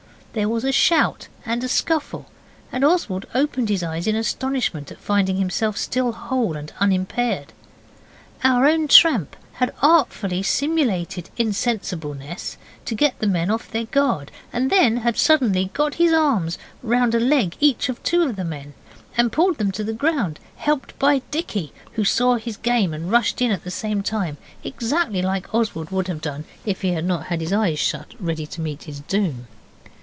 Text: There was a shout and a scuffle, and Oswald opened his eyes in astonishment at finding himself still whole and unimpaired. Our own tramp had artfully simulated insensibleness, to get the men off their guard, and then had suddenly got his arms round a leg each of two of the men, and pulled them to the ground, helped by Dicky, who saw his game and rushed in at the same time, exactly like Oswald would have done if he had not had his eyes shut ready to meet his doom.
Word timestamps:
There 0.33 0.47
was 0.47 0.63
a 0.63 0.71
shout 0.71 1.27
and 1.45 1.61
a 1.61 1.67
scuffle, 1.67 2.25
and 2.71 2.85
Oswald 2.85 3.25
opened 3.35 3.67
his 3.67 3.83
eyes 3.83 4.07
in 4.07 4.15
astonishment 4.15 4.89
at 4.89 4.97
finding 5.01 5.35
himself 5.35 5.75
still 5.75 6.13
whole 6.13 6.55
and 6.55 6.71
unimpaired. 6.79 7.51
Our 8.41 8.65
own 8.65 8.87
tramp 8.87 9.35
had 9.55 9.73
artfully 9.81 10.41
simulated 10.41 11.29
insensibleness, 11.35 12.55
to 12.85 12.95
get 12.95 13.19
the 13.19 13.27
men 13.27 13.51
off 13.51 13.69
their 13.71 13.83
guard, 13.87 14.31
and 14.53 14.69
then 14.69 14.95
had 15.03 15.17
suddenly 15.17 15.69
got 15.73 15.95
his 15.95 16.13
arms 16.13 16.57
round 16.81 17.13
a 17.13 17.19
leg 17.19 17.57
each 17.59 17.89
of 17.89 18.01
two 18.01 18.21
of 18.23 18.37
the 18.37 18.45
men, 18.45 18.73
and 19.17 19.33
pulled 19.33 19.57
them 19.57 19.73
to 19.73 19.83
the 19.83 19.91
ground, 19.91 20.39
helped 20.55 20.97
by 20.97 21.19
Dicky, 21.29 21.73
who 21.95 22.05
saw 22.05 22.37
his 22.37 22.55
game 22.55 22.93
and 22.93 23.11
rushed 23.11 23.41
in 23.41 23.51
at 23.51 23.65
the 23.65 23.69
same 23.69 24.01
time, 24.01 24.37
exactly 24.63 25.21
like 25.21 25.53
Oswald 25.53 25.89
would 25.89 26.07
have 26.07 26.21
done 26.21 26.45
if 26.65 26.83
he 26.83 26.91
had 26.93 27.03
not 27.03 27.25
had 27.25 27.41
his 27.41 27.51
eyes 27.51 27.79
shut 27.79 28.13
ready 28.17 28.45
to 28.47 28.61
meet 28.61 28.83
his 28.83 29.01
doom. 29.01 29.47